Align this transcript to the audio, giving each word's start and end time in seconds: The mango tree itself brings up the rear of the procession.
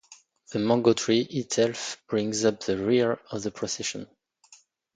The 0.51 0.57
mango 0.57 0.93
tree 0.93 1.21
itself 1.29 2.01
brings 2.07 2.43
up 2.43 2.61
the 2.63 2.75
rear 2.75 3.19
of 3.29 3.43
the 3.43 3.51
procession. 3.51 4.07